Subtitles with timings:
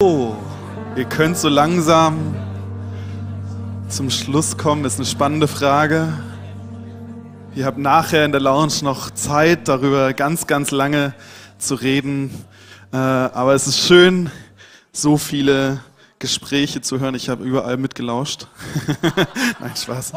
[0.00, 0.36] Oh,
[0.94, 2.36] ihr könnt so langsam
[3.88, 6.12] zum Schluss kommen, das ist eine spannende Frage.
[7.56, 11.14] Ihr habt nachher in der Lounge noch Zeit, darüber ganz, ganz lange
[11.58, 12.30] zu reden.
[12.92, 14.30] Äh, aber es ist schön,
[14.92, 15.80] so viele
[16.20, 17.16] Gespräche zu hören.
[17.16, 18.46] Ich habe überall mitgelauscht.
[19.58, 20.12] Nein, Spaß.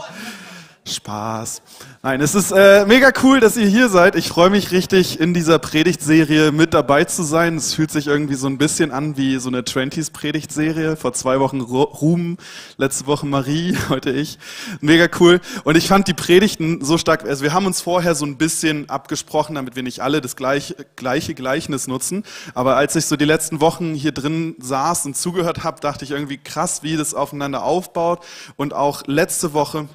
[0.88, 1.62] Spaß.
[2.02, 4.16] Nein, es ist äh, mega cool, dass ihr hier seid.
[4.16, 7.56] Ich freue mich richtig, in dieser Predigtserie mit dabei zu sein.
[7.56, 10.98] Es fühlt sich irgendwie so ein bisschen an wie so eine Twenties Predigtserie.
[10.98, 12.38] Vor zwei Wochen Ruhm,
[12.78, 14.40] letzte Woche Marie, heute ich.
[14.82, 15.40] Mega cool.
[15.64, 17.26] Und ich fand die Predigten so stark.
[17.26, 20.76] Also wir haben uns vorher so ein bisschen abgesprochen, damit wir nicht alle das gleiche,
[20.96, 22.24] gleiche Gleichnis nutzen.
[22.56, 26.12] Aber als ich so die letzten Wochen hier drin saß und zugehört habe, dachte ich
[26.12, 28.26] irgendwie krass, wie das aufeinander aufbaut.
[28.56, 29.88] Und auch letzte Woche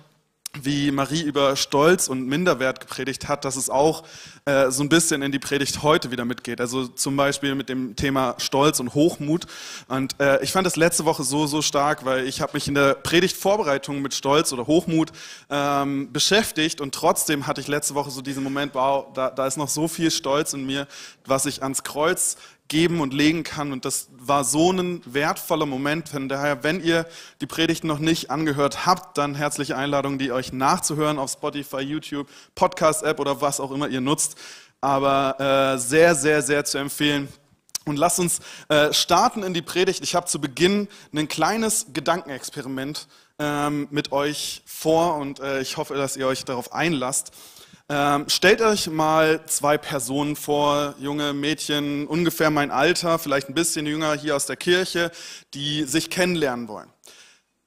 [0.63, 4.05] wie Marie über Stolz und Minderwert gepredigt hat, dass es auch
[4.47, 6.61] äh, so ein bisschen in die Predigt heute wieder mitgeht.
[6.61, 9.47] Also zum Beispiel mit dem Thema Stolz und Hochmut.
[9.89, 12.75] Und äh, ich fand das letzte Woche so, so stark, weil ich habe mich in
[12.75, 15.11] der Predigtvorbereitung mit Stolz oder Hochmut
[15.51, 19.57] ähm, beschäftigt und trotzdem hatte ich letzte Woche so diesen Moment, wow, da, da ist
[19.57, 20.87] noch so viel Stolz in mir,
[21.25, 22.37] was ich ans Kreuz
[22.69, 23.73] geben und legen kann.
[23.73, 26.09] Und das war so ein wertvoller Moment.
[26.09, 27.07] Von daher, wenn ihr
[27.41, 32.29] die Predigten noch nicht angehört habt, dann herzliche Einladung, die euch nachzuhören auf Spotify, YouTube,
[32.55, 34.36] Podcast-App oder was auch immer ihr nutzt.
[34.81, 37.29] Aber äh, sehr, sehr, sehr zu empfehlen.
[37.87, 40.03] Und lasst uns äh, starten in die Predigt.
[40.03, 43.07] Ich habe zu Beginn ein kleines Gedankenexperiment
[43.39, 47.33] ähm, mit euch vor und äh, ich hoffe, dass ihr euch darauf einlasst.
[47.89, 53.87] Ähm, stellt euch mal zwei Personen vor, junge Mädchen, ungefähr mein Alter, vielleicht ein bisschen
[53.87, 55.13] jünger hier aus der Kirche,
[55.55, 56.91] die sich kennenlernen wollen.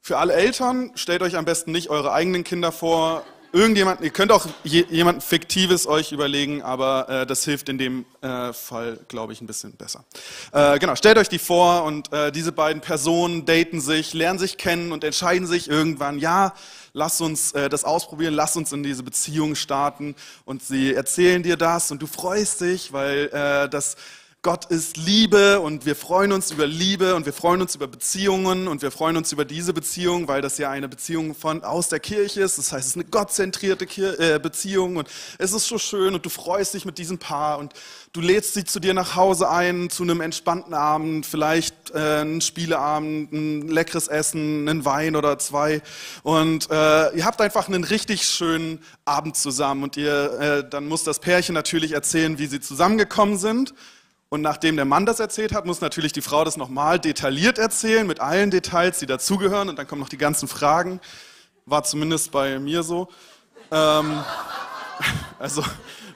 [0.02, 4.32] Für alle Eltern stellt euch am besten nicht eure eigenen Kinder vor, irgendjemand, ihr könnt
[4.32, 9.34] auch je, jemanden Fiktives euch überlegen, aber äh, das hilft in dem äh, Fall, glaube
[9.34, 10.04] ich, ein bisschen besser.
[10.52, 14.58] Äh, genau, stellt euch die vor und äh, diese beiden Personen daten sich, lernen sich
[14.58, 16.54] kennen und entscheiden sich irgendwann, ja,
[16.94, 21.58] lass uns äh, das ausprobieren, lass uns in diese Beziehung starten und sie erzählen dir
[21.58, 23.96] das und du freust dich, weil äh, das
[24.42, 28.70] Gott ist Liebe und wir freuen uns über Liebe und wir freuen uns über Beziehungen
[28.70, 32.00] und wir freuen uns über diese Beziehung, weil das ja eine Beziehung von aus der
[32.00, 32.58] Kirche ist.
[32.58, 36.26] Das heißt, es ist eine gottzentrierte Kir äh, Beziehung und es ist so schön und
[36.26, 37.74] du freust dich mit diesem Paar und
[38.14, 42.40] du lädst sie zu dir nach Hause ein zu einem entspannten Abend, vielleicht äh, einen
[42.40, 45.82] Spieleabend, ein leckeres Essen, einen Wein oder zwei
[46.24, 51.04] und äh, ihr habt einfach einen richtig schönen Abend zusammen und ihr äh, dann muss
[51.04, 53.74] das Pärchen natürlich erzählen, wie sie zusammengekommen sind.
[54.32, 58.06] Und nachdem der Mann das erzählt hat, muss natürlich die Frau das nochmal detailliert erzählen,
[58.06, 59.70] mit allen Details, die dazugehören.
[59.70, 61.02] Und dann kommen noch die ganzen Fragen.
[61.66, 63.10] War zumindest bei mir so.
[63.72, 64.24] Ähm,
[65.40, 65.64] also,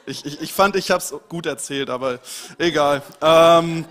[0.05, 2.19] ich, ich, ich, fand, ich habe es gut erzählt, aber
[2.59, 3.01] egal.
[3.19, 3.85] Ähm,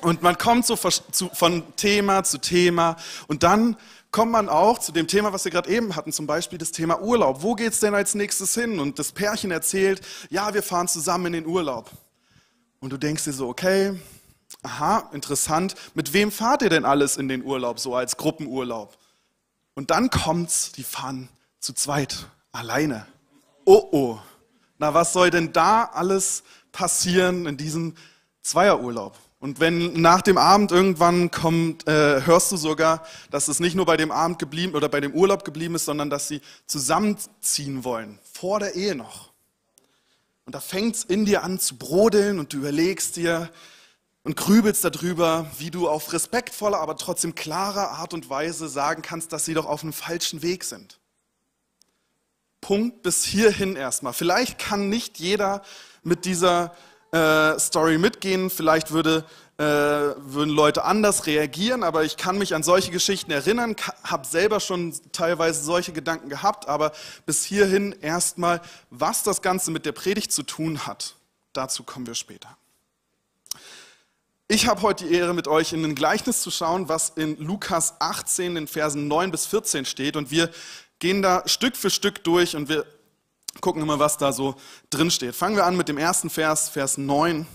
[0.00, 2.94] und man kommt so von Thema zu Thema.
[3.26, 3.76] Und dann
[4.12, 7.02] kommt man auch zu dem Thema, was wir gerade eben hatten, zum Beispiel das Thema
[7.02, 7.42] Urlaub.
[7.42, 8.78] Wo geht's denn als nächstes hin?
[8.78, 11.90] Und das Pärchen erzählt, ja, wir fahren zusammen in den Urlaub.
[12.80, 13.98] Und du denkst dir so, okay,
[14.62, 18.96] aha, interessant, mit wem fahrt ihr denn alles in den Urlaub, so als Gruppenurlaub?
[19.74, 21.28] Und dann kommt's, die fahren
[21.60, 23.06] zu zweit, alleine.
[23.64, 24.18] Oh oh,
[24.78, 26.42] na was soll denn da alles
[26.72, 27.94] passieren in diesem
[28.42, 29.18] Zweierurlaub?
[29.38, 33.84] Und wenn nach dem Abend irgendwann kommt, äh, hörst du sogar, dass es nicht nur
[33.84, 38.18] bei dem Abend geblieben oder bei dem Urlaub geblieben ist, sondern dass sie zusammenziehen wollen,
[38.32, 39.32] vor der Ehe noch.
[40.46, 43.50] Und da fängt es in dir an zu brodeln und du überlegst dir
[44.22, 49.32] und grübelst darüber, wie du auf respektvolle, aber trotzdem klare Art und Weise sagen kannst,
[49.32, 51.00] dass sie doch auf einem falschen Weg sind.
[52.60, 54.12] Punkt bis hierhin erstmal.
[54.12, 55.62] Vielleicht kann nicht jeder
[56.04, 56.76] mit dieser
[57.10, 58.48] äh, Story mitgehen.
[58.48, 59.24] Vielleicht würde
[59.58, 63.74] äh, würden Leute anders reagieren, aber ich kann mich an solche Geschichten erinnern,
[64.04, 66.92] habe selber schon teilweise solche Gedanken gehabt, aber
[67.24, 71.14] bis hierhin erstmal, was das Ganze mit der Predigt zu tun hat,
[71.54, 72.56] dazu kommen wir später.
[74.48, 77.94] Ich habe heute die Ehre, mit euch in ein Gleichnis zu schauen, was in Lukas
[77.98, 80.50] 18 in Versen 9 bis 14 steht und wir
[80.98, 82.84] gehen da Stück für Stück durch und wir
[83.60, 84.54] gucken immer, was da so
[84.90, 85.34] drin steht.
[85.34, 87.46] Fangen wir an mit dem ersten Vers, Vers 9.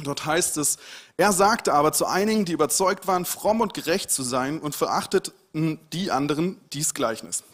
[0.00, 0.78] Dort heißt es,
[1.16, 5.78] er sagte aber zu einigen, die überzeugt waren, fromm und gerecht zu sein und verachteten
[5.92, 7.44] die anderen dies Gleichnis.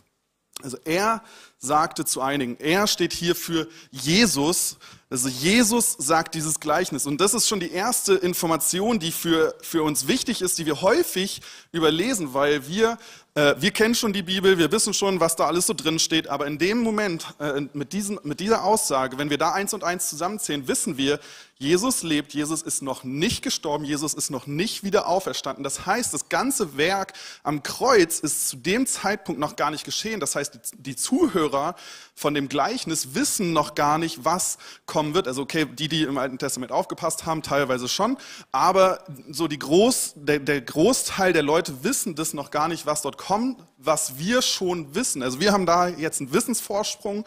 [0.62, 1.22] Also er
[1.58, 2.56] sagte zu einigen.
[2.58, 4.78] Er steht hier für Jesus.
[5.10, 7.06] Also Jesus sagt dieses Gleichnis.
[7.06, 10.80] Und das ist schon die erste Information, die für, für uns wichtig ist, die wir
[10.80, 12.98] häufig überlesen, weil wir
[13.36, 16.26] äh, wir kennen schon die Bibel, wir wissen schon, was da alles so drin steht,
[16.26, 19.84] aber in dem Moment, äh, mit, diesen, mit dieser Aussage, wenn wir da eins und
[19.84, 21.20] eins zusammenzählen, wissen wir,
[21.58, 25.64] Jesus lebt, Jesus ist noch nicht gestorben, Jesus ist noch nicht wieder auferstanden.
[25.64, 27.14] Das heißt, das ganze Werk
[27.44, 30.20] am Kreuz ist zu dem Zeitpunkt noch gar nicht geschehen.
[30.20, 31.74] Das heißt, die Zuhörer
[32.14, 35.26] von dem Gleichnis wissen noch gar nicht, was kommen wird.
[35.28, 38.18] Also okay, die, die im Alten Testament aufgepasst haben, teilweise schon,
[38.52, 43.00] aber so die Groß, der, der Großteil der Leute wissen das noch gar nicht, was
[43.00, 45.22] dort kommt, was wir schon wissen.
[45.22, 47.24] Also wir haben da jetzt einen Wissensvorsprung,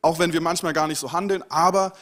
[0.00, 1.92] auch wenn wir manchmal gar nicht so handeln, aber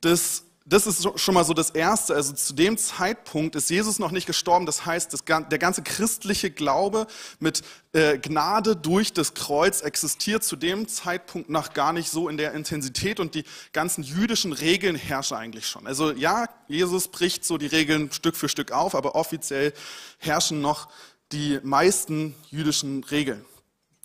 [0.00, 2.14] das das ist schon mal so das Erste.
[2.14, 4.64] Also zu dem Zeitpunkt ist Jesus noch nicht gestorben.
[4.64, 7.06] Das heißt, das, der ganze christliche Glaube
[7.38, 7.62] mit
[7.92, 12.52] äh, Gnade durch das Kreuz existiert zu dem Zeitpunkt noch gar nicht so in der
[12.52, 13.44] Intensität und die
[13.74, 15.86] ganzen jüdischen Regeln herrschen eigentlich schon.
[15.86, 19.74] Also ja, Jesus bricht so die Regeln Stück für Stück auf, aber offiziell
[20.18, 20.88] herrschen noch
[21.30, 23.44] die meisten jüdischen Regeln.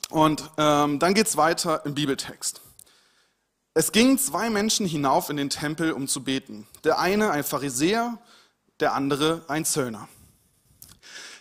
[0.10, 2.62] Und ähm, dann geht's weiter im Bibeltext.
[3.80, 6.68] Es gingen zwei Menschen hinauf in den Tempel, um zu beten.
[6.84, 8.18] Der eine ein Pharisäer,
[8.82, 10.10] der andere ein Zöllner.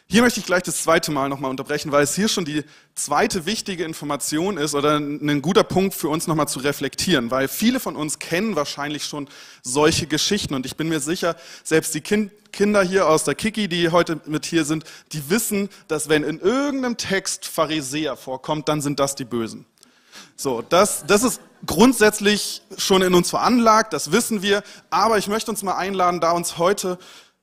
[0.06, 2.62] Hier möchte ich gleich das zweite Mal nochmal unterbrechen, weil es hier schon die
[2.94, 7.80] zweite wichtige Information ist oder ein guter Punkt für uns nochmal zu reflektieren, weil viele
[7.80, 9.28] von uns kennen wahrscheinlich schon
[9.64, 13.66] solche Geschichten und ich bin mir sicher, selbst die kind Kinder hier aus der Kiki,
[13.66, 18.80] die heute mit hier sind, die wissen, dass wenn in irgendeinem Text Pharisäer vorkommt, dann
[18.80, 19.66] sind das die Bösen.
[20.36, 25.50] So, das, das ist grundsätzlich schon in uns veranlagt, das wissen wir, aber ich möchte
[25.50, 26.98] uns mal einladen, da uns heute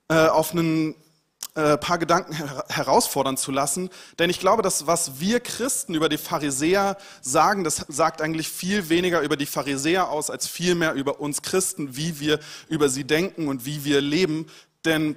[0.09, 0.95] äh, auf ein
[1.55, 3.89] äh, paar Gedanken her herausfordern zu lassen,
[4.19, 8.89] denn ich glaube, dass was wir Christen über die Pharisäer sagen, das sagt eigentlich viel
[8.89, 13.47] weniger über die Pharisäer aus, als vielmehr über uns Christen, wie wir über sie denken
[13.47, 14.47] und wie wir leben,
[14.83, 15.15] denn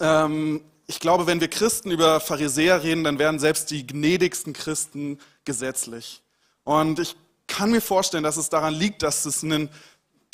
[0.00, 5.18] ähm, ich glaube, wenn wir Christen über Pharisäer reden, dann werden selbst die gnädigsten Christen
[5.44, 6.22] gesetzlich.
[6.64, 7.16] Und ich
[7.56, 9.68] kann mir vorstellen, dass es daran liegt, dass es ein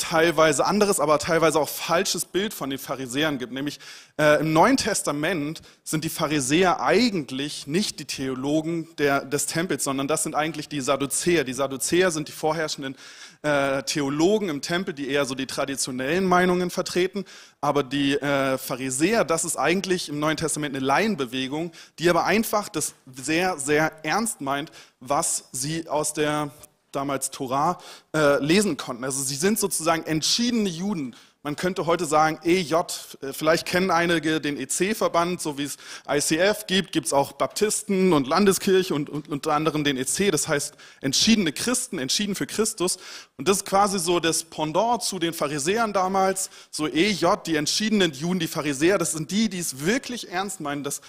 [0.01, 3.53] teilweise anderes, aber teilweise auch falsches Bild von den Pharisäern gibt.
[3.53, 3.79] Nämlich
[4.19, 10.09] äh, im Neuen Testament sind die Pharisäer eigentlich nicht die Theologen der, des Tempels, sondern
[10.09, 11.45] das sind eigentlich die Sadduzäer.
[11.45, 12.97] Die Sadduzäer sind die vorherrschenden
[13.43, 17.27] äh, Theologen im Tempel, die eher so die traditionellen Meinungen vertreten.
[17.61, 22.71] Aber die äh, Pharisäer, das ist eigentlich im Neuen Testament eine Laienbewegung, die aber einfach
[22.71, 26.51] das sehr, sehr ernst meint, was sie aus der
[26.93, 27.79] damals Torah
[28.15, 29.05] äh, lesen konnten.
[29.05, 31.15] Also sie sind sozusagen entschiedene Juden.
[31.43, 36.67] Man könnte heute sagen EJ, äh, vielleicht kennen einige den EC-Verband, so wie es ICF
[36.67, 40.75] gibt, gibt es auch Baptisten und Landeskirche und, und unter anderem den EC, das heißt
[41.01, 42.99] entschiedene Christen, entschieden für Christus.
[43.39, 48.13] Und das ist quasi so das Pendant zu den Pharisäern damals, so EJ, die entschiedenen
[48.13, 50.85] Juden, die Pharisäer, das sind die, die es wirklich ernst meinen.
[50.85, 51.01] Das,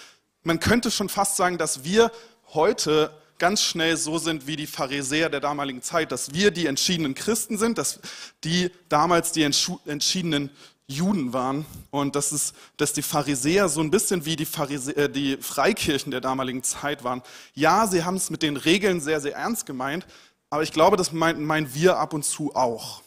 [0.44, 2.10] man könnte schon fast sagen, dass wir
[2.54, 7.16] heute ganz schnell so sind wie die Pharisäer der damaligen Zeit, dass wir die entschiedenen
[7.16, 8.00] Christen sind, dass
[8.44, 10.52] die damals die entschiedenen
[10.86, 15.10] Juden waren und dass, es, dass die Pharisäer so ein bisschen wie die, Pharise äh,
[15.10, 17.24] die Freikirchen der damaligen Zeit waren.
[17.56, 20.06] Ja, sie haben es mit den Regeln sehr, sehr ernst gemeint,
[20.52, 23.02] aber ich glaube, das meinen, meinen wir ab und zu auch.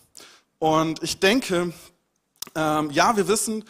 [0.59, 1.73] Und ich denke,
[2.57, 3.65] ähm, ja, wir wissen,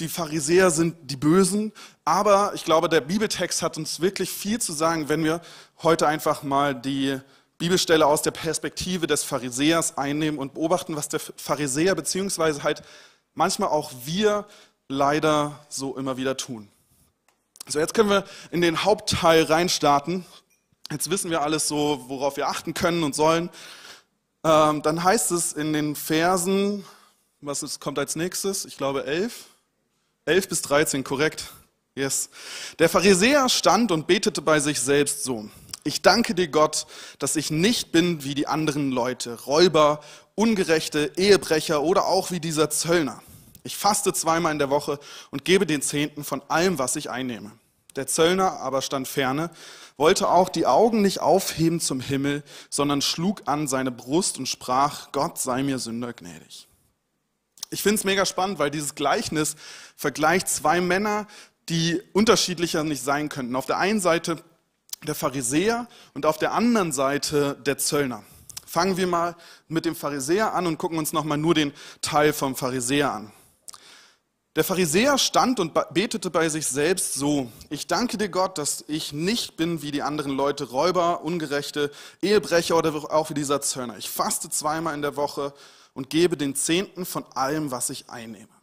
[0.00, 1.72] die Pharisäer sind die Bösen,
[2.04, 5.40] aber ich glaube, der Bibeltext hat uns wirklich viel zu sagen, wenn wir
[5.82, 7.20] heute einfach mal die
[7.58, 12.82] Bibelstelle aus der Perspektive des Pharisäers einnehmen und beobachten, was der Pharisäer beziehungsweise halt
[13.34, 14.46] manchmal auch wir
[14.88, 16.68] leider so immer wieder tun.
[17.66, 20.24] So, jetzt können wir in den Hauptteil reinstarten.
[20.90, 23.50] Jetzt wissen wir alles so, worauf wir achten können und sollen.
[24.44, 26.84] Ähm, dann heißt es in den Versen,
[27.40, 28.64] was ist, kommt als nächstes?
[28.64, 29.46] Ich glaube elf.
[30.24, 31.52] 11 bis 13, korrekt.
[31.94, 32.30] Yes.
[32.78, 35.48] Der Pharisäer stand und betete bei sich selbst so.
[35.88, 36.86] Ich danke dir, Gott,
[37.18, 40.00] dass ich nicht bin wie die anderen Leute, Räuber,
[40.34, 43.22] Ungerechte, Ehebrecher oder auch wie dieser Zöllner.
[43.62, 47.52] Ich faste zweimal in der Woche und gebe den Zehnten von allem, was ich einnehme.
[47.96, 49.50] Der Zöllner aber stand ferne,
[49.96, 55.10] wollte auch die Augen nicht aufheben zum Himmel, sondern schlug an seine Brust und sprach,
[55.12, 56.68] Gott sei mir Sünder gnädig.
[57.70, 59.56] Ich finde es mega spannend, weil dieses Gleichnis
[59.96, 61.26] vergleicht zwei Männer,
[61.70, 63.56] die unterschiedlicher nicht sein könnten.
[63.56, 64.44] Auf der einen Seite
[65.06, 68.22] der Pharisäer und auf der anderen Seite der Zöllner.
[68.66, 69.36] Fangen wir mal
[69.68, 73.32] mit dem Pharisäer an und gucken uns nochmal nur den Teil vom Pharisäer an.
[74.56, 79.12] Der Pharisäer stand und betete bei sich selbst so, ich danke dir Gott, dass ich
[79.12, 83.96] nicht bin wie die anderen Leute, Räuber, Ungerechte, Ehebrecher oder auch wie dieser Zöllner.
[83.98, 85.54] Ich faste zweimal in der Woche
[85.94, 88.57] und gebe den Zehnten von allem, was ich einnehme.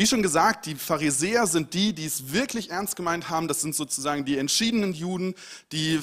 [0.00, 3.48] Wie schon gesagt, die Pharisäer sind die, die es wirklich ernst gemeint haben.
[3.48, 5.34] Das sind sozusagen die entschiedenen Juden,
[5.72, 6.00] die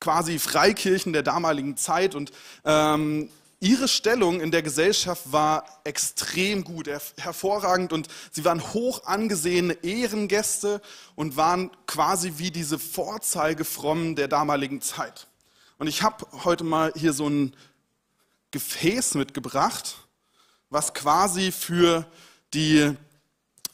[0.00, 2.14] quasi Freikirchen der damaligen Zeit.
[2.14, 2.32] Und
[2.64, 3.28] ähm,
[3.60, 7.92] ihre Stellung in der Gesellschaft war extrem gut, hervorragend.
[7.92, 10.80] Und sie waren hoch angesehene Ehrengäste
[11.14, 15.26] und waren quasi wie diese Vorzeigefrommen der damaligen Zeit.
[15.76, 17.54] Und ich habe heute mal hier so ein
[18.52, 19.98] Gefäß mitgebracht,
[20.70, 22.06] was quasi für
[22.54, 22.96] die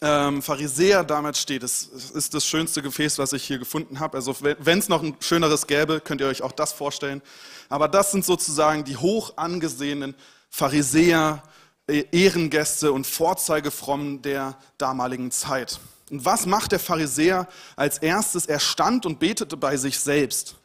[0.01, 1.63] ähm, Pharisäer damals steht.
[1.63, 4.17] Das ist das schönste Gefäß, was ich hier gefunden habe.
[4.17, 7.23] Also wenn es noch ein schöneres gäbe, könnt ihr euch auch das vorstellen.
[7.69, 10.15] Aber das sind sozusagen die hoch angesehenen
[10.49, 11.43] Pharisäer,
[11.87, 15.81] äh, Ehrengäste und Vorzeigefrommen der damaligen Zeit.
[16.11, 18.47] Und was macht der Pharisäer als erstes?
[18.47, 20.57] Er stand und betete bei sich selbst.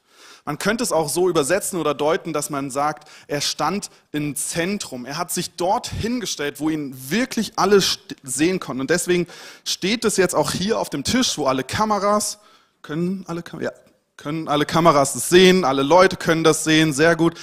[0.45, 5.05] Man könnte es auch so übersetzen oder deuten, dass man sagt, er stand im Zentrum.
[5.05, 7.81] Er hat sich dort hingestellt, wo ihn wirklich alle
[8.21, 8.81] sehen konnten.
[8.81, 9.25] Und deswegen
[9.63, 12.37] steht es jetzt auch hier auf dem Tisch, wo alle Kameras,
[12.83, 13.71] können alle, ja,
[14.17, 17.33] können alle Kameras das sehen, alle Leute können das sehen, sehr gut.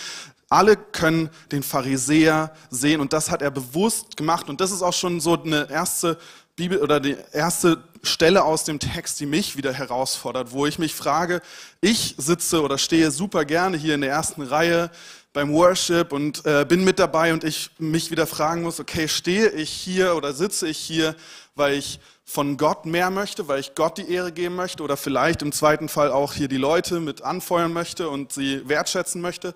[0.52, 4.92] Alle können den Pharisäer sehen und das hat er bewusst gemacht und das ist auch
[4.92, 6.18] schon so eine erste
[6.56, 10.94] Bibel oder die erste Stelle aus dem Text, die mich wieder herausfordert, wo ich mich
[10.94, 11.40] frage,
[11.80, 14.90] ich sitze oder stehe super gerne hier in der ersten Reihe
[15.32, 19.48] beim Worship und äh, bin mit dabei und ich mich wieder fragen muss, okay, stehe
[19.48, 21.16] ich hier oder sitze ich hier,
[21.54, 25.40] weil ich von Gott mehr möchte, weil ich Gott die Ehre geben möchte oder vielleicht
[25.40, 29.54] im zweiten Fall auch hier die Leute mit anfeuern möchte und sie wertschätzen möchte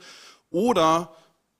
[0.50, 1.14] oder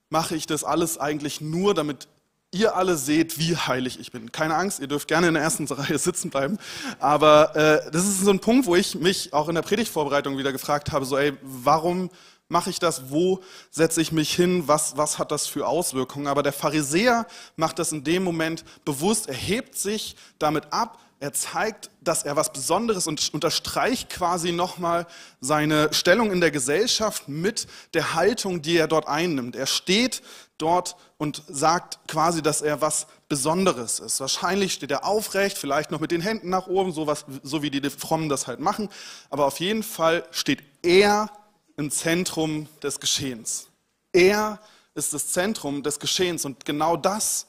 [0.09, 2.09] mache ich das alles eigentlich nur, damit
[2.53, 4.33] ihr alle seht, wie heilig ich bin.
[4.33, 6.59] Keine Angst, ihr dürft gerne in der ersten Reihe sitzen bleiben.
[6.99, 10.53] Aber äh, das ist so ein Punkt, wo ich mich auch in der Predigtvorbereitung wieder
[10.53, 12.11] gefragt habe, so ey, warum
[12.49, 13.11] mache ich das?
[13.11, 14.69] Wo setze ich mich hin?
[14.69, 16.29] Was, was hat das für Auswirkungen?
[16.29, 17.27] Aber der Pharisäer
[17.57, 22.37] macht das in dem Moment bewusst, er hebt sich damit ab, er zeigt, dass er
[22.37, 25.07] was Besonderes und unterstreicht quasi nochmal
[25.41, 29.57] seine Stellung in der Gesellschaft mit der Haltung, die er dort einnimmt.
[29.57, 30.23] Er steht
[30.59, 34.21] dort und sagt quasi, dass er was Besonderes ist.
[34.21, 37.89] Wahrscheinlich steht er aufrecht, vielleicht noch mit den Händen nach oben, so, so wie die
[37.91, 38.89] Frommen das halt machen.
[39.31, 41.31] Aber auf jeden Fall steht er
[41.77, 43.69] im Zentrum des Geschehens.
[44.13, 44.61] Er
[44.95, 47.47] ist das Zentrum des Geschehens und genau das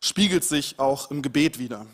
[0.00, 1.86] spiegelt sich auch im Gebet wieder.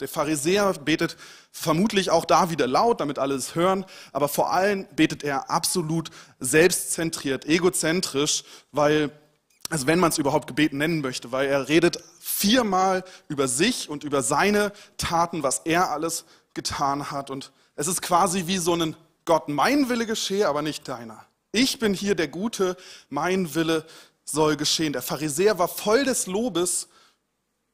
[0.00, 1.16] Der Pharisäer betet
[1.50, 6.10] vermutlich auch da wieder laut, damit alle es hören, aber vor allem betet er absolut
[6.38, 9.10] selbstzentriert, egozentrisch, weil,
[9.70, 14.04] also wenn man es überhaupt Gebet nennen möchte, weil er redet viermal über sich und
[14.04, 16.24] über seine Taten, was er alles
[16.54, 17.30] getan hat.
[17.30, 21.24] Und es ist quasi wie so ein Gott, mein Wille geschehe, aber nicht deiner.
[21.52, 22.76] Ich bin hier der Gute,
[23.08, 23.84] mein Wille
[24.24, 24.92] soll geschehen.
[24.92, 26.88] Der Pharisäer war voll des Lobes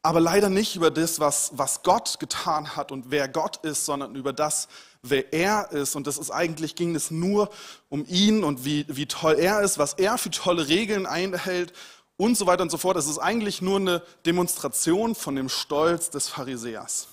[0.02, 4.16] aber leider nicht über das, was, was Gott getan hat und wer Gott ist, sondern
[4.16, 4.66] über das,
[5.02, 5.94] wer er ist.
[5.94, 7.50] Und das ist eigentlich, ging es nur
[7.88, 11.72] um ihn und wie, wie toll er ist, was er für tolle Regeln einhält
[12.16, 12.96] und so weiter und so fort.
[12.96, 17.06] Es ist eigentlich nur eine Demonstration von dem Stolz des Pharisäers.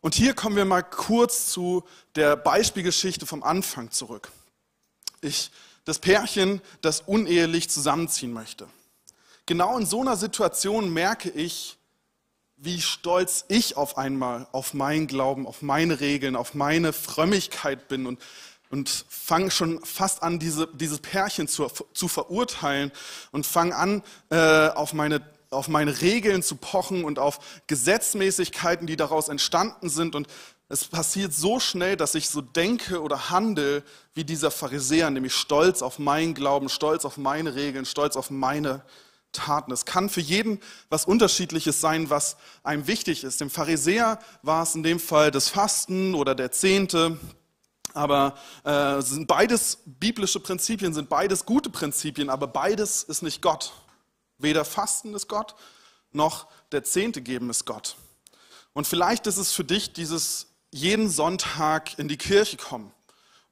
[0.00, 4.32] Und hier kommen wir mal kurz zu der Beispielgeschichte vom Anfang zurück.
[5.20, 5.50] Ich,
[5.84, 8.66] das Pärchen, das unehelich zusammenziehen möchte
[9.50, 11.76] genau in so einer Situation merke ich,
[12.56, 18.06] wie stolz ich auf einmal auf meinen Glauben, auf meine Regeln, auf meine Frömmigkeit bin
[18.06, 18.20] und,
[18.70, 22.92] und fange schon fast an, diese, dieses Pärchen zu, zu verurteilen
[23.32, 28.96] und fange an, äh, auf, meine, auf meine Regeln zu pochen und auf Gesetzmäßigkeiten, die
[28.96, 30.14] daraus entstanden sind.
[30.14, 30.28] Und
[30.68, 33.82] es passiert so schnell, dass ich so denke oder handle
[34.14, 38.84] wie dieser Pharisäer, nämlich stolz auf meinen Glauben, stolz auf meine Regeln, stolz auf meine
[39.32, 39.72] Taten.
[39.72, 43.40] Es kann für jeden was Unterschiedliches sein, was einem wichtig ist.
[43.40, 47.18] Dem Pharisäer war es in dem Fall das Fasten oder der Zehnte.
[47.92, 53.72] Aber äh, sind beides biblische Prinzipien, sind beides gute Prinzipien, aber beides ist nicht Gott.
[54.38, 55.54] Weder Fasten ist Gott,
[56.12, 57.96] noch der Zehnte geben ist Gott.
[58.72, 62.92] Und vielleicht ist es für dich dieses jeden Sonntag in die Kirche kommen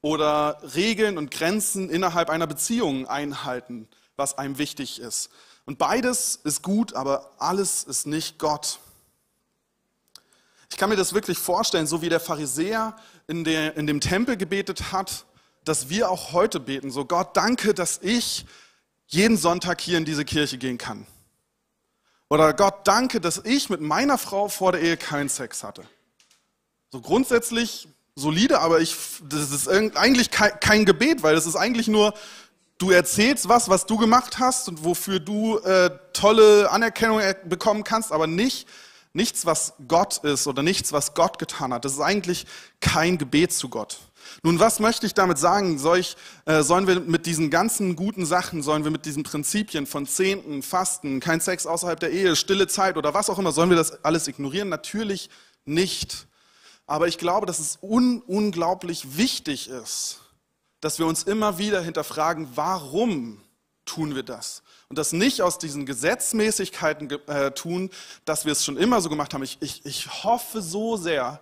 [0.01, 5.31] oder Regeln und Grenzen innerhalb einer Beziehung einhalten, was einem wichtig ist.
[5.69, 8.79] Und beides ist gut, aber alles ist nicht Gott.
[10.71, 12.97] Ich kann mir das wirklich vorstellen, so wie der Pharisäer
[13.27, 15.27] in, der, in dem Tempel gebetet hat,
[15.65, 16.91] dass wir auch heute beten.
[16.91, 18.47] So Gott, danke, dass ich
[19.09, 21.07] jeden Sonntag hier in diese Kirche gehen kann.
[22.31, 25.85] Oder Gott, danke, dass ich mit meiner Frau vor der Ehe keinen Sex hatte.
[26.91, 28.97] So grundsätzlich solide, aber ich,
[29.29, 32.15] das ist eigentlich kein, Gebet, weil das ist eigentlich nur,
[32.79, 38.13] du erzählst was, was du gemacht hast und wofür du äh, tolle Anerkennung bekommen kannst,
[38.13, 38.67] aber nicht
[39.13, 41.85] nichts, was Gott ist oder nichts, was Gott getan hat.
[41.85, 42.47] Das ist eigentlich
[42.81, 43.99] kein Gebet zu Gott.
[44.43, 45.79] Nun, was möchte ich damit sagen?
[45.79, 49.87] Soll ich, äh, sollen wir mit diesen ganzen guten Sachen, sollen wir mit diesen Prinzipien
[49.87, 53.71] von Zehnten, Fasten, kein Sex außerhalb der Ehe, stille Zeit oder was auch immer, sollen
[53.71, 54.69] wir das alles ignorieren?
[54.69, 55.31] Natürlich
[55.65, 56.27] nicht.
[56.87, 60.21] Aber ich glaube, dass es un unglaublich wichtig ist,
[60.81, 63.41] dass wir uns immer wieder hinterfragen, warum
[63.85, 64.63] tun wir das?
[64.89, 67.91] Und das nicht aus diesen Gesetzmäßigkeiten äh, tun,
[68.25, 69.43] dass wir es schon immer so gemacht haben.
[69.43, 71.41] Ich, ich, ich hoffe so sehr,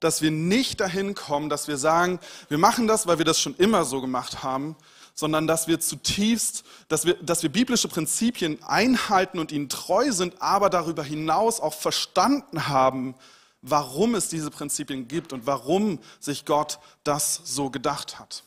[0.00, 2.18] dass wir nicht dahin kommen, dass wir sagen,
[2.48, 4.76] wir machen das, weil wir das schon immer so gemacht haben,
[5.14, 10.40] sondern dass wir zutiefst, dass wir, dass wir biblische Prinzipien einhalten und ihnen treu sind,
[10.40, 13.16] aber darüber hinaus auch verstanden haben,
[13.60, 18.44] warum es diese Prinzipien gibt und warum sich Gott das so gedacht hat.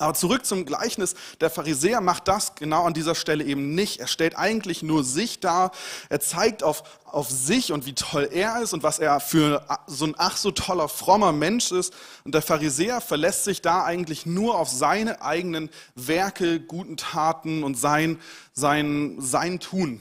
[0.00, 1.14] Aber zurück zum Gleichnis.
[1.42, 4.00] Der Pharisäer macht das genau an dieser Stelle eben nicht.
[4.00, 5.72] Er stellt eigentlich nur sich dar.
[6.08, 10.06] Er zeigt auf, auf sich und wie toll er ist und was er für so
[10.06, 11.92] ein ach so toller, frommer Mensch ist.
[12.24, 17.78] Und der Pharisäer verlässt sich da eigentlich nur auf seine eigenen Werke, guten Taten und
[17.78, 18.18] sein,
[18.54, 20.00] sein, sein Tun.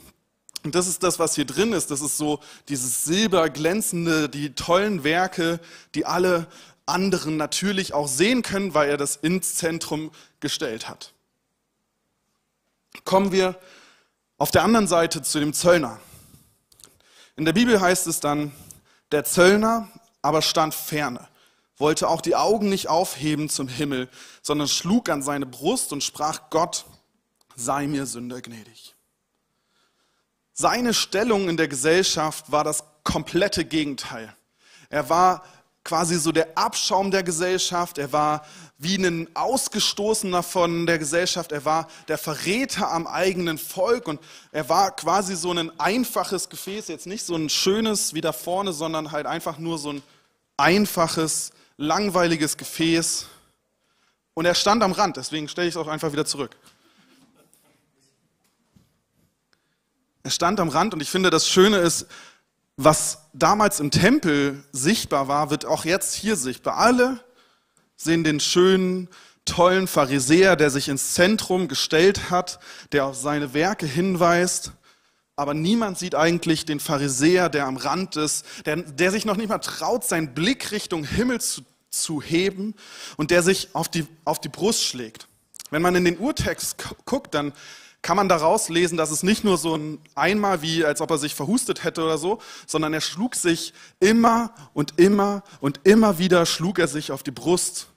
[0.63, 1.89] Und das ist das, was hier drin ist.
[1.89, 5.59] Das ist so dieses silberglänzende, die tollen Werke,
[5.95, 6.47] die alle
[6.89, 11.13] anderen natürlich auch sehen können, weil er das ins Zentrum gestellt hat.
[13.05, 13.59] Kommen wir
[14.37, 15.99] auf der anderen Seite zu dem Zöllner.
[17.35, 18.51] In der Bibel heißt es dann,
[19.11, 19.87] der Zöllner
[20.21, 21.27] aber stand ferne,
[21.77, 24.09] wollte auch die Augen nicht aufheben zum Himmel,
[24.41, 26.85] sondern schlug an seine Brust und sprach, Gott,
[27.55, 28.95] sei mir Sünder gnädig.
[30.53, 34.35] Seine Stellung in der Gesellschaft war das komplette Gegenteil.
[34.89, 35.43] Er war
[35.83, 37.97] quasi so der Abschaum der Gesellschaft.
[37.97, 38.45] Er war
[38.77, 41.51] wie ein Ausgestoßener von der Gesellschaft.
[41.51, 44.19] Er war der Verräter am eigenen Volk und
[44.51, 48.73] er war quasi so ein einfaches Gefäß, jetzt nicht so ein schönes wie da vorne,
[48.73, 50.03] sondern halt einfach nur so ein
[50.57, 53.27] einfaches, langweiliges Gefäß.
[54.33, 56.55] Und er stand am Rand, deswegen stelle ich es auch einfach wieder zurück.
[60.23, 62.05] Er stand am Rand und ich finde, das Schöne ist,
[62.81, 66.77] was damals im Tempel sichtbar war, wird auch jetzt hier sichtbar.
[66.77, 67.19] Alle
[67.97, 69.09] sehen den schönen,
[69.43, 72.61] tollen Pharisäer, der sich ins Zentrum gestellt hat,
[72.93, 74.71] der auf seine Werke hinweist.
[75.35, 79.49] Aber niemand sieht eigentlich den Pharisäer, der am Rand ist, der, der sich noch nicht
[79.49, 82.75] mal traut, seinen Blick Richtung Himmel zu, zu heben
[83.17, 85.27] und der sich auf die, auf die Brust schlägt.
[85.69, 87.51] Wenn man in den Urtext guckt, dann
[88.01, 91.17] kann man daraus lesen, dass es nicht nur so ein einmal wie, als ob er
[91.17, 96.45] sich verhustet hätte oder so, sondern er schlug sich immer und immer und immer wieder
[96.45, 97.87] schlug er sich auf die Brust,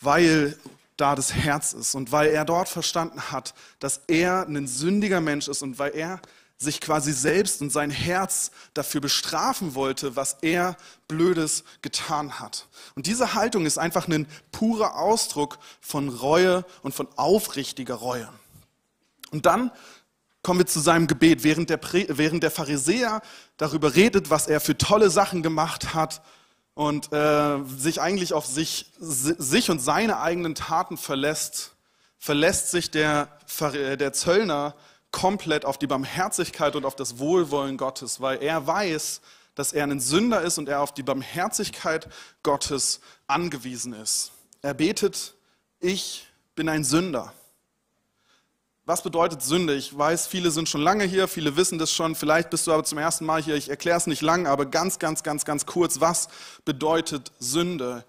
[0.00, 0.56] weil
[0.96, 5.48] da das Herz ist und weil er dort verstanden hat, dass er ein sündiger Mensch
[5.48, 6.20] ist und weil er
[6.58, 12.66] sich quasi selbst und sein Herz dafür bestrafen wollte, was er Blödes getan hat.
[12.96, 18.28] Und diese Haltung ist einfach ein purer Ausdruck von Reue und von aufrichtiger Reue.
[19.30, 19.70] Und dann
[20.42, 23.20] kommen wir zu seinem Gebet, während der, während der Pharisäer
[23.56, 26.22] darüber redet, was er für tolle Sachen gemacht hat
[26.74, 31.74] und äh, sich eigentlich auf sich, sich und seine eigenen Taten verlässt,
[32.18, 33.28] verlässt sich der,
[33.96, 34.74] der Zöllner
[35.10, 39.20] komplett auf die Barmherzigkeit und auf das Wohlwollen Gottes, weil er weiß,
[39.54, 42.08] dass er ein Sünder ist und er auf die Barmherzigkeit
[42.42, 44.30] Gottes angewiesen ist.
[44.62, 45.34] Er betet,
[45.80, 47.32] ich bin ein Sünder.
[48.88, 49.74] Was bedeutet Sünde?
[49.74, 52.14] Ich weiß, viele sind schon lange hier, viele wissen das schon.
[52.14, 53.54] Vielleicht bist du aber zum ersten Mal hier.
[53.54, 56.00] Ich erkläre es nicht lang, aber ganz, ganz, ganz, ganz kurz.
[56.00, 56.30] Was
[56.64, 58.06] bedeutet Sünde?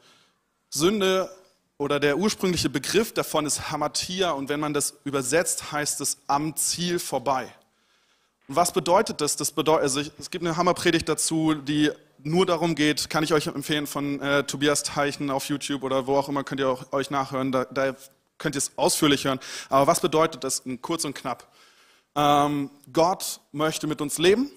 [0.69, 1.29] Sünde
[1.77, 6.55] oder der ursprüngliche Begriff davon ist Hamatia und wenn man das übersetzt, heißt es am
[6.55, 7.53] Ziel vorbei.
[8.47, 9.35] Und was bedeutet das?
[9.35, 11.91] das bedeutet, also ich, es gibt eine Hammerpredigt dazu, die
[12.23, 16.15] nur darum geht, kann ich euch empfehlen von äh, Tobias Teichen auf YouTube oder wo
[16.15, 17.51] auch immer, könnt ihr auch, euch nachhören.
[17.51, 17.97] Da, da
[18.39, 19.39] könnt ihr es ausführlich hören.
[19.69, 21.47] Aber was bedeutet das kurz und knapp?
[22.15, 24.51] Ähm, Gott möchte mit uns leben.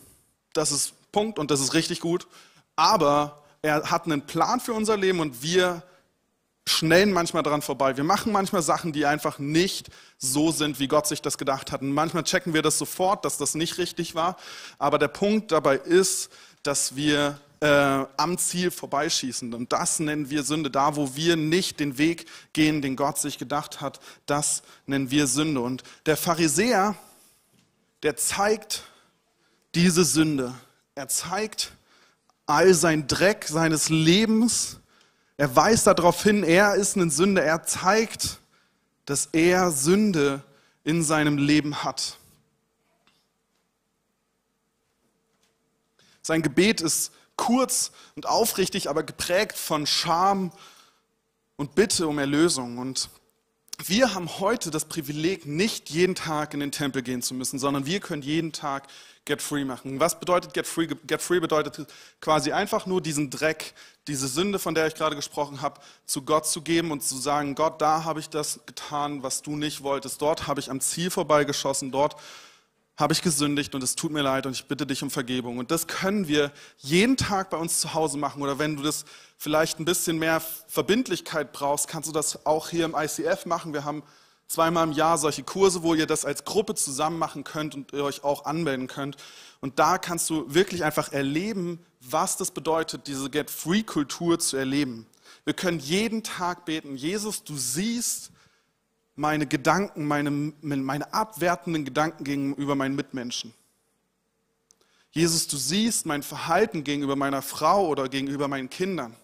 [0.54, 2.26] Das ist Punkt und das ist richtig gut.
[2.76, 5.82] Aber er hat einen Plan für unser Leben und wir
[6.66, 7.96] schnellen manchmal daran vorbei.
[7.96, 11.82] Wir machen manchmal Sachen, die einfach nicht so sind, wie Gott sich das gedacht hat.
[11.82, 14.36] Und manchmal checken wir das sofort, dass das nicht richtig war.
[14.78, 16.30] Aber der Punkt dabei ist,
[16.62, 19.54] dass wir äh, am Ziel vorbeischießen.
[19.54, 20.68] Und das nennen wir Sünde.
[20.68, 25.28] Da, wo wir nicht den Weg gehen, den Gott sich gedacht hat, das nennen wir
[25.28, 25.60] Sünde.
[25.60, 26.96] Und der Pharisäer,
[28.02, 28.82] der zeigt
[29.76, 30.52] diese Sünde.
[30.96, 31.72] Er zeigt
[32.46, 34.80] all sein Dreck seines Lebens.
[35.36, 37.44] Er weist darauf hin, er ist ein Sünder.
[37.44, 38.40] Er zeigt,
[39.04, 40.42] dass er Sünde
[40.82, 42.18] in seinem Leben hat.
[46.22, 50.52] Sein Gebet ist kurz und aufrichtig, aber geprägt von Scham
[51.56, 52.78] und Bitte um Erlösung.
[52.78, 53.08] Und
[53.86, 57.86] wir haben heute das Privileg, nicht jeden Tag in den Tempel gehen zu müssen, sondern
[57.86, 58.86] wir können jeden Tag
[59.24, 60.00] Get Free machen.
[60.00, 60.86] Was bedeutet Get Free?
[60.86, 61.86] Get Free bedeutet
[62.20, 63.74] quasi einfach nur diesen Dreck,
[64.08, 67.54] diese Sünde, von der ich gerade gesprochen habe, zu Gott zu geben und zu sagen,
[67.54, 70.20] Gott, da habe ich das getan, was du nicht wolltest.
[70.20, 71.92] Dort habe ich am Ziel vorbeigeschossen.
[71.92, 72.16] Dort
[72.96, 75.58] habe ich gesündigt und es tut mir leid und ich bitte dich um Vergebung.
[75.58, 78.42] Und das können wir jeden Tag bei uns zu Hause machen.
[78.42, 79.04] Oder wenn du das
[79.38, 83.72] vielleicht ein bisschen mehr Verbindlichkeit brauchst, kannst du das auch hier im ICF machen.
[83.72, 84.02] Wir haben
[84.46, 88.04] zweimal im Jahr solche Kurse, wo ihr das als Gruppe zusammen machen könnt und ihr
[88.04, 89.16] euch auch anmelden könnt.
[89.60, 95.06] Und da kannst du wirklich einfach erleben, was das bedeutet, diese Get-Free-Kultur zu erleben.
[95.44, 98.31] Wir können jeden Tag beten, Jesus, du siehst,
[99.14, 103.52] meine Gedanken, meine, meine abwertenden Gedanken gegenüber meinen Mitmenschen.
[105.10, 109.14] Jesus, du siehst mein Verhalten gegenüber meiner Frau oder gegenüber meinen Kindern.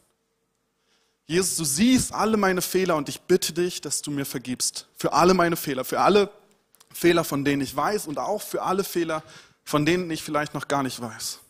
[1.26, 4.86] Jesus, du siehst alle meine Fehler und ich bitte dich, dass du mir vergibst.
[4.96, 6.30] Für alle meine Fehler, für alle
[6.92, 9.22] Fehler, von denen ich weiß und auch für alle Fehler,
[9.64, 11.40] von denen ich vielleicht noch gar nicht weiß.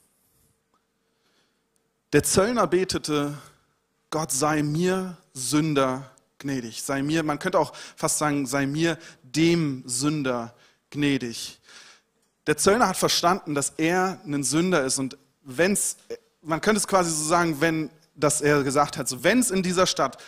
[2.12, 3.38] Der Zöllner betete,
[4.11, 6.83] Gott sei mir Sünder gnädig.
[6.83, 10.55] Sei mir, man könnte auch fast sagen, sei mir dem Sünder
[10.90, 11.59] gnädig.
[12.46, 15.96] Der Zöllner hat verstanden, dass er ein Sünder ist und wenn's,
[16.42, 19.62] man könnte es quasi so sagen, wenn, dass er gesagt hat, so wenn es in
[19.62, 20.18] dieser Stadt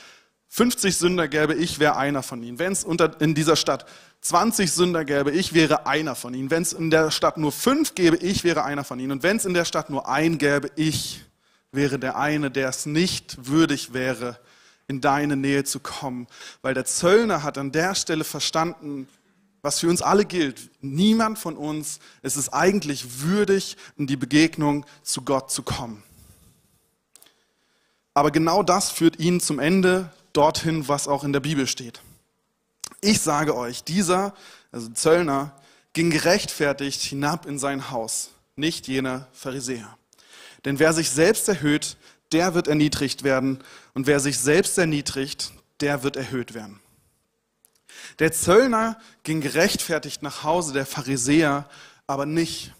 [0.48, 2.58] 50 Sünder gäbe, ich wäre einer von ihnen.
[2.58, 3.86] Wenn es in dieser Stadt
[4.20, 6.50] 20 Sünder gäbe, ich wäre einer von ihnen.
[6.50, 9.12] Wenn es in der Stadt nur fünf gäbe, ich wäre einer von ihnen.
[9.12, 11.22] Und wenn es in der Stadt nur ein gäbe, ich
[11.70, 14.40] wäre der eine, der es nicht würdig wäre,
[14.90, 16.26] in deine Nähe zu kommen.
[16.60, 19.08] Weil der Zöllner hat an der Stelle verstanden,
[19.62, 20.70] was für uns alle gilt.
[20.80, 26.02] Niemand von uns ist es eigentlich würdig, in die Begegnung zu Gott zu kommen.
[28.14, 32.00] Aber genau das führt ihn zum Ende dorthin, was auch in der Bibel steht.
[33.00, 34.34] Ich sage euch, dieser,
[34.72, 35.54] also Zöllner,
[35.92, 39.96] ging gerechtfertigt hinab in sein Haus, nicht jener Pharisäer.
[40.64, 41.96] Denn wer sich selbst erhöht,
[42.32, 43.62] der wird erniedrigt werden.
[43.94, 46.80] Und wer sich selbst erniedrigt, der wird erhöht werden.
[48.18, 51.68] Der Zöllner ging gerechtfertigt nach Hause, der Pharisäer
[52.06, 52.72] aber nicht.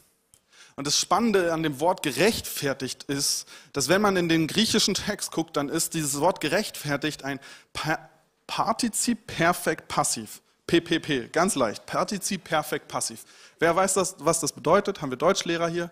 [0.76, 5.30] Und das Spannende an dem Wort gerechtfertigt ist, dass wenn man in den griechischen Text
[5.30, 7.38] guckt, dann ist dieses Wort gerechtfertigt ein
[8.46, 10.40] Partizip Perfekt Passiv.
[10.66, 11.84] PPP, ganz leicht.
[11.84, 13.24] Partizip Perfekt Passiv.
[13.58, 15.02] Wer weiß was das bedeutet?
[15.02, 15.90] Haben wir Deutschlehrer hier?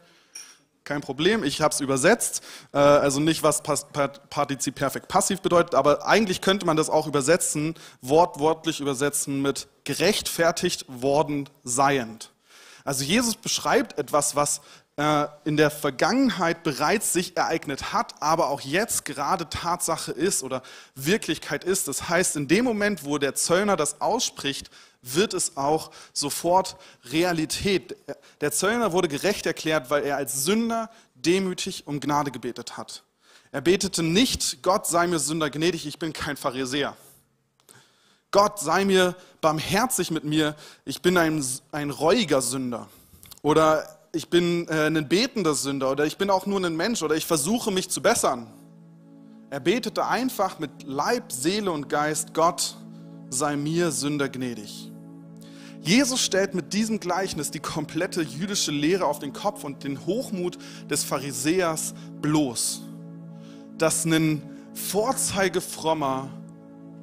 [0.89, 1.45] Kein Problem.
[1.45, 6.65] Ich habe es übersetzt, äh, also nicht, was Partizip Perfekt Passiv bedeutet, aber eigentlich könnte
[6.67, 12.31] man das auch übersetzen, wortwörtlich übersetzen mit gerechtfertigt worden seiend.
[12.85, 14.63] Also Jesus beschreibt etwas, was
[14.97, 20.63] äh, in der Vergangenheit bereits sich ereignet hat, aber auch jetzt gerade Tatsache ist oder
[20.95, 21.87] Wirklichkeit ist.
[21.87, 24.71] Das heißt, in dem Moment, wo der Zöllner das ausspricht,
[25.03, 27.97] wird es auch sofort Realität.
[28.41, 33.05] Der Zöllner wurde gerecht erklärt, weil er als Sünder demütig um Gnade gebetet hat.
[33.51, 36.97] Er betete nicht, Gott sei mir Sünder gnädig, ich bin kein Pharisäer.
[38.31, 42.89] Gott sei mir barmherzig mit mir, ich bin ein, ein reuiger Sünder.
[43.43, 45.91] Oder ich bin äh, ein betender Sünder.
[45.91, 47.03] Oder ich bin auch nur ein Mensch.
[47.03, 48.53] Oder ich versuche mich zu bessern.
[49.51, 52.77] Er betete einfach mit Leib, Seele und Geist, Gott
[53.31, 54.88] sei mir Sünder gnädig.
[55.81, 60.59] Jesus stellt mit diesem Gleichnis die komplette jüdische Lehre auf den Kopf und den Hochmut
[60.91, 62.83] des Pharisäers bloß.
[63.79, 64.43] Dass ein
[64.75, 66.31] Vorzeigefrommer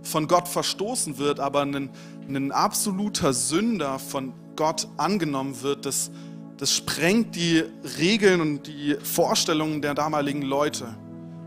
[0.04, 1.90] von Gott verstoßen wird, aber ein,
[2.28, 6.12] ein absoluter Sünder von Gott angenommen wird, das,
[6.58, 7.64] das sprengt die
[7.98, 10.96] Regeln und die Vorstellungen der damaligen Leute.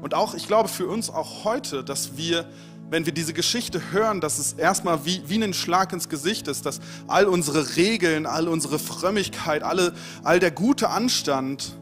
[0.03, 2.49] Und auch, ich glaube, für uns auch heute, dass wir
[2.91, 6.65] wenn wir diese Geschichte hören, dass es erstmal wie, wie ein Schlag ins Gesicht ist,
[6.65, 9.93] dass all unsere Regeln, all unsere Frömmigkeit, alle,
[10.25, 11.77] all der gute Anstand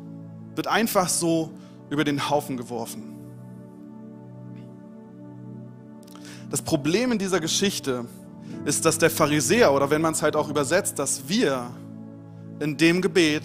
[0.55, 1.53] wird einfach so
[1.91, 3.15] über den Haufen geworfen.
[6.51, 8.07] Das Problem in dieser Geschichte
[8.65, 11.71] ist, dass der Pharisäer, oder wenn man es halt auch übersetzt, dass wir
[12.59, 13.45] in dem Gebet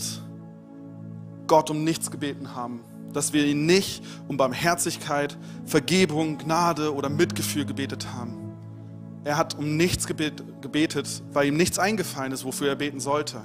[1.47, 2.81] Gott um nichts gebeten haben
[3.13, 8.37] dass wir ihn nicht um Barmherzigkeit, Vergebung, Gnade oder Mitgefühl gebetet haben.
[9.23, 13.43] Er hat um nichts gebetet, weil ihm nichts eingefallen ist, wofür er beten sollte.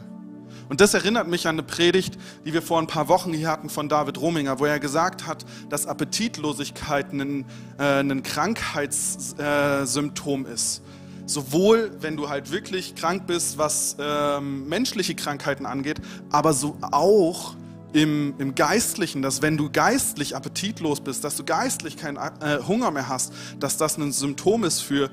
[0.69, 3.69] Und das erinnert mich an eine Predigt, die wir vor ein paar Wochen hier hatten
[3.69, 7.45] von David Rominger, wo er gesagt hat, dass Appetitlosigkeit ein,
[7.79, 10.83] äh, ein Krankheitssymptom äh, ist.
[11.27, 16.01] Sowohl, wenn du halt wirklich krank bist, was ähm, menschliche Krankheiten angeht,
[16.31, 17.55] aber so auch
[17.93, 22.91] im, im Geistlichen, dass wenn du geistlich appetitlos bist, dass du geistlich keinen äh, Hunger
[22.91, 25.11] mehr hast, dass das ein Symptom ist für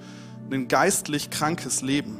[0.51, 2.17] ein geistlich krankes Leben.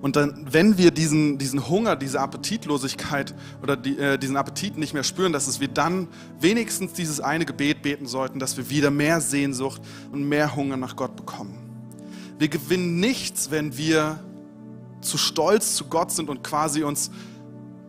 [0.00, 4.92] Und dann, wenn wir diesen, diesen Hunger, diese Appetitlosigkeit oder die, äh, diesen Appetit nicht
[4.92, 8.90] mehr spüren, dass es wir dann wenigstens dieses eine Gebet beten sollten, dass wir wieder
[8.90, 9.80] mehr Sehnsucht
[10.12, 11.58] und mehr Hunger nach Gott bekommen.
[12.38, 14.18] Wir gewinnen nichts, wenn wir
[15.00, 17.10] zu stolz zu Gott sind und quasi uns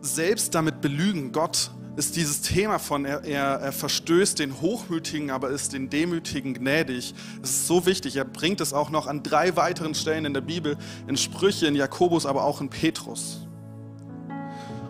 [0.06, 1.32] selbst damit belügen.
[1.32, 6.52] Gott ist dieses Thema von, er, er, er, verstößt den Hochmütigen, aber ist den Demütigen
[6.54, 7.14] gnädig.
[7.42, 8.16] Es ist so wichtig.
[8.16, 11.74] Er bringt es auch noch an drei weiteren Stellen in der Bibel, in Sprüche, in
[11.74, 13.46] Jakobus, aber auch in Petrus.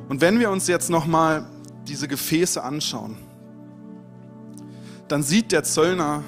[0.08, 1.46] Und wenn wir uns jetzt nochmal
[1.86, 3.16] diese Gefäße anschauen,
[5.08, 6.24] dann sieht der Zöllner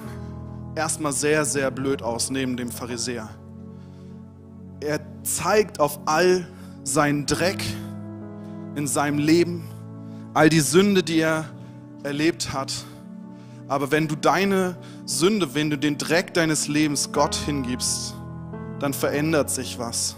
[0.77, 3.29] erstmal sehr, sehr blöd aus neben dem Pharisäer.
[4.81, 6.47] Er zeigt auf all
[6.85, 7.65] seinen Dreck
[8.79, 9.65] in seinem Leben
[10.35, 11.47] all die Sünde, die er
[12.05, 12.73] erlebt hat.
[13.67, 18.15] Aber wenn du deine Sünde, wenn du den Dreck deines Lebens Gott hingibst,
[18.79, 20.15] dann verändert sich was.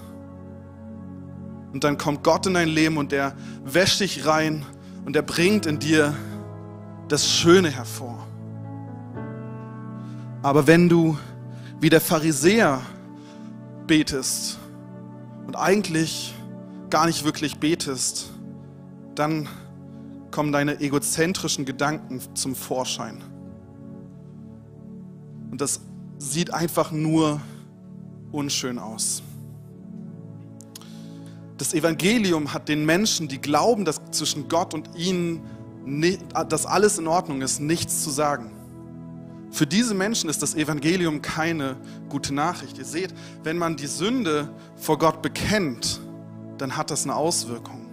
[1.73, 4.67] Und dann kommt Gott in dein Leben und er wäscht dich rein
[5.07, 6.15] und er bringt in dir
[7.09, 8.27] das Schöne hervor.
[10.43, 11.17] Aber wenn du
[11.81, 12.83] wie der Pharisäer
[13.87, 14.59] betest
[15.47, 16.35] und eigentlich
[16.91, 18.31] gar nicht wirklich betest,
[19.21, 19.49] dann
[20.31, 23.23] kommen deine egozentrischen Gedanken zum Vorschein.
[25.51, 25.81] Und das
[26.19, 27.41] sieht einfach nur
[28.33, 29.23] unschön aus.
[31.59, 35.43] Das Evangelium hat den Menschen, die glauben, dass zwischen Gott und ihnen
[36.49, 38.53] dass alles in Ordnung ist, nichts zu sagen.
[39.51, 41.77] Für diese Menschen ist das Evangelium keine
[42.09, 42.79] gute Nachricht.
[42.79, 46.01] Ihr seht, wenn man die Sünde vor Gott bekennt,
[46.59, 47.90] dann hat das eine Auswirkung.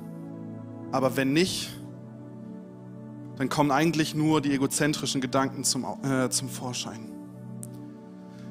[0.98, 1.70] Aber wenn nicht,
[3.38, 7.12] dann kommen eigentlich nur die egozentrischen Gedanken zum, äh, zum Vorschein.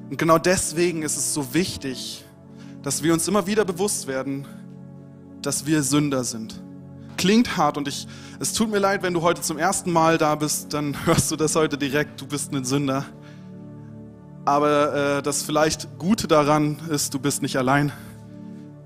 [0.08, 2.24] Und genau deswegen ist es so wichtig,
[2.84, 4.46] dass wir uns immer wieder bewusst werden,
[5.42, 6.62] dass wir Sünder sind.
[7.16, 8.06] Klingt hart und ich,
[8.38, 11.34] es tut mir leid, wenn du heute zum ersten Mal da bist, dann hörst du
[11.34, 13.04] das heute direkt, du bist ein Sünder.
[14.44, 17.90] Aber äh, das vielleicht Gute daran ist, du bist nicht allein.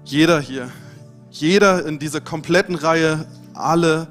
[0.02, 0.70] Jeder hier,
[1.30, 3.26] jeder in dieser kompletten Reihe,
[3.62, 4.08] alle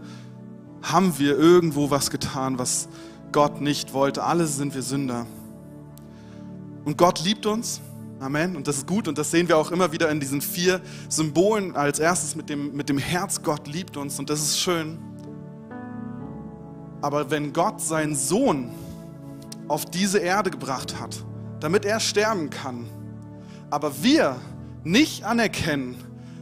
[0.81, 2.87] haben wir irgendwo was getan, was
[3.31, 4.23] Gott nicht wollte.
[4.23, 5.25] Alle sind wir Sünder.
[6.85, 7.81] Und Gott liebt uns.
[8.19, 8.55] Amen.
[8.55, 11.75] Und das ist gut und das sehen wir auch immer wieder in diesen vier Symbolen.
[11.75, 14.97] Als erstes mit dem, mit dem Herz, Gott liebt uns und das ist schön.
[17.01, 18.71] Aber wenn Gott seinen Sohn
[19.69, 21.23] auf diese Erde gebracht hat,
[21.61, 22.85] damit er sterben kann,
[23.69, 24.35] aber wir
[24.83, 25.95] nicht anerkennen,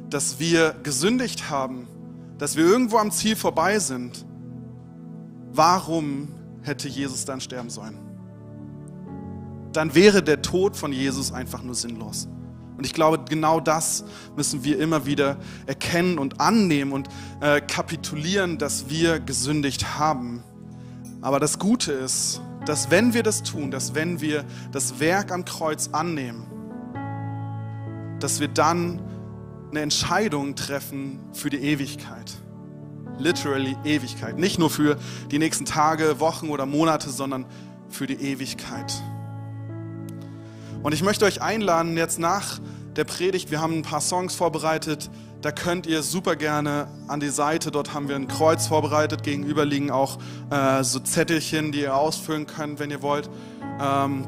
[0.10, 1.88] dass wir gesündigt haben,
[2.38, 4.26] dass wir irgendwo am Ziel vorbei sind,
[5.52, 6.30] warum
[6.62, 7.97] hätte Jesus dann sterben sollen?
[9.73, 12.28] Dann wäre der Tod von Jesus einfach nur sinnlos.
[12.78, 17.10] Und ich glaube, genau das müssen wir immer wieder erkennen und annehmen und
[17.41, 20.43] äh, kapitulieren, dass wir gesündigt haben.
[21.21, 25.43] Aber das Gute ist, dass wenn wir das tun, dass wenn wir das Werk am
[25.43, 26.45] Kreuz annehmen,
[28.19, 29.02] dass wir dann
[29.69, 32.38] eine Entscheidung treffen für die Ewigkeit
[33.19, 34.38] literally Ewigkeit.
[34.38, 34.97] Nicht nur für
[35.32, 37.45] die nächsten Tage, Wochen oder Monate, sondern
[37.89, 38.93] für die Ewigkeit.
[40.84, 42.60] Und ich möchte euch einladen, jetzt nach
[42.95, 45.10] der Predigt, wir haben ein paar Songs vorbereitet,
[45.41, 49.65] da könnt ihr super gerne an die Seite, dort haben wir ein Kreuz vorbereitet, gegenüber
[49.65, 50.17] liegen auch
[50.49, 53.30] äh, so Zettelchen, die ihr ausfüllen könnt, wenn ihr wollt.
[53.80, 54.27] Ähm,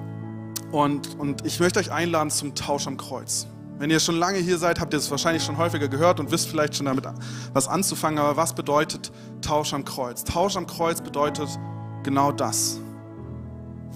[0.71, 3.47] und, und ich möchte euch einladen zum Tausch am Kreuz.
[3.80, 6.50] Wenn ihr schon lange hier seid, habt ihr es wahrscheinlich schon häufiger gehört und wisst
[6.50, 7.06] vielleicht schon damit
[7.54, 8.20] was anzufangen.
[8.20, 9.10] Aber was bedeutet
[9.42, 10.26] Tausch am Kreuz?
[10.26, 11.48] Tausch am Kreuz bedeutet
[12.04, 12.82] genau das.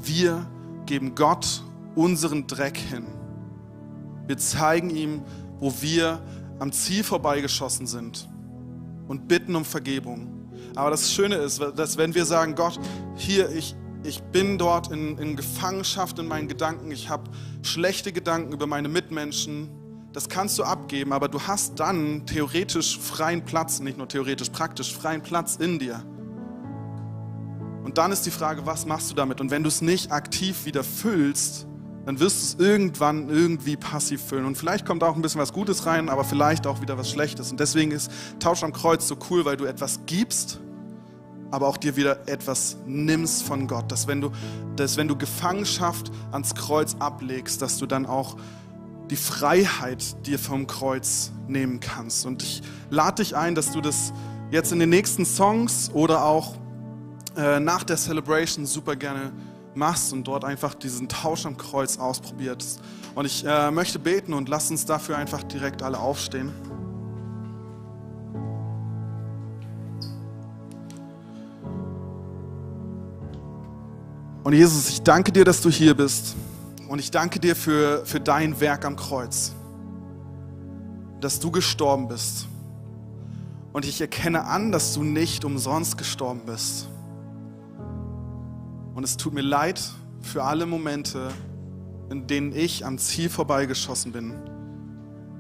[0.02, 0.48] Wir
[0.86, 1.62] geben Gott
[1.96, 3.06] unseren Dreck hin.
[4.26, 5.22] Wir zeigen ihm,
[5.60, 6.22] wo wir
[6.60, 8.30] am Ziel vorbeigeschossen sind
[9.10, 10.50] und bitten um Vergebung.
[10.76, 12.80] Aber das Schöne ist, dass wenn wir sagen, Gott,
[13.18, 18.54] hier, ich, ich bin dort in, in Gefangenschaft in meinen Gedanken, ich habe schlechte Gedanken
[18.54, 19.70] über meine Mitmenschen,
[20.12, 24.94] das kannst du abgeben, aber du hast dann theoretisch freien Platz, nicht nur theoretisch, praktisch
[24.94, 26.04] freien Platz in dir.
[27.84, 29.42] Und dann ist die Frage, was machst du damit?
[29.42, 31.68] Und wenn du es nicht aktiv wieder füllst,
[32.06, 34.46] dann wirst du es irgendwann irgendwie passiv füllen.
[34.46, 37.52] Und vielleicht kommt auch ein bisschen was Gutes rein, aber vielleicht auch wieder was Schlechtes.
[37.52, 40.60] Und deswegen ist Tausch am Kreuz so cool, weil du etwas gibst,
[41.54, 43.92] aber auch dir wieder etwas nimmst von Gott.
[43.92, 44.32] Dass wenn du,
[44.76, 48.38] dass wenn du Gefangenschaft ans Kreuz ablegst, dass du dann auch
[49.12, 52.26] die Freiheit dir vom Kreuz nehmen kannst.
[52.26, 54.14] Und ich lade dich ein, dass du das
[54.50, 56.56] jetzt in den nächsten Songs oder auch
[57.38, 59.32] äh, nach der Celebration super gerne
[59.76, 62.82] machst und dort einfach diesen Tausch am Kreuz ausprobierst.
[63.14, 66.52] Und ich äh, möchte beten und lass uns dafür einfach direkt alle aufstehen.
[74.44, 76.36] Und Jesus, ich danke dir, dass du hier bist.
[76.90, 79.54] Und ich danke dir für, für dein Werk am Kreuz.
[81.22, 82.48] Dass du gestorben bist.
[83.72, 86.90] Und ich erkenne an, dass du nicht umsonst gestorben bist.
[88.94, 89.82] Und es tut mir leid
[90.22, 91.30] für alle Momente,
[92.10, 94.34] in denen ich am Ziel vorbeigeschossen bin.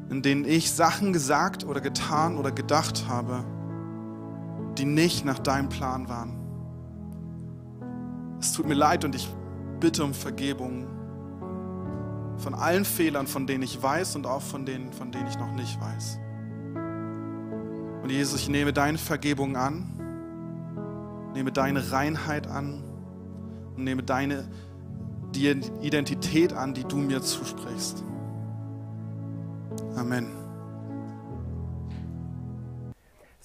[0.10, 3.44] In denen ich Sachen gesagt oder getan oder gedacht habe,
[4.78, 6.43] die nicht nach deinem Plan waren.
[8.44, 9.30] Es tut mir leid und ich
[9.80, 10.86] bitte um Vergebung
[12.36, 15.54] von allen Fehlern, von denen ich weiß und auch von denen, von denen ich noch
[15.54, 16.20] nicht weiß.
[18.04, 19.86] Und Jesus, ich nehme deine Vergebung an,
[21.34, 22.84] nehme deine Reinheit an
[23.78, 24.50] und nehme deine
[25.34, 25.48] die
[25.80, 28.04] Identität an, die du mir zusprichst.
[29.96, 30.43] Amen.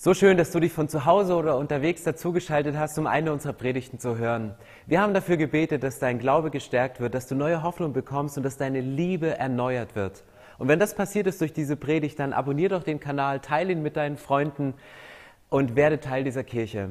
[0.00, 3.52] So schön, dass du dich von zu Hause oder unterwegs dazugeschaltet hast, um eine unserer
[3.52, 4.54] Predigten zu hören.
[4.86, 8.44] Wir haben dafür gebetet, dass dein Glaube gestärkt wird, dass du neue Hoffnung bekommst und
[8.44, 10.22] dass deine Liebe erneuert wird.
[10.56, 13.82] Und wenn das passiert ist durch diese Predigt, dann abonnier doch den Kanal, teile ihn
[13.82, 14.74] mit deinen Freunden
[15.48, 16.90] und werde Teil dieser Kirche.